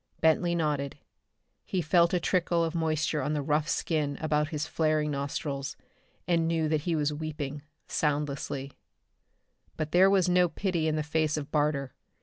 Bentley 0.19 0.55
nodded. 0.55 0.97
He 1.63 1.79
felt 1.83 2.11
a 2.11 2.19
trickle 2.19 2.63
of 2.63 2.73
moisture 2.73 3.21
on 3.21 3.33
the 3.33 3.41
rough 3.43 3.69
skin 3.69 4.17
about 4.19 4.47
his 4.47 4.65
flaring 4.65 5.11
nostrils 5.11 5.77
and 6.27 6.47
knew 6.47 6.67
that 6.69 6.81
he 6.89 6.95
was 6.95 7.13
weeping, 7.13 7.61
soundlessly. 7.87 8.71
But 9.77 9.91
there 9.91 10.09
was 10.09 10.27
no 10.27 10.49
pity 10.49 10.87
in 10.87 10.95
the 10.95 11.03
face 11.03 11.37
of 11.37 11.51
Barter. 11.51 11.93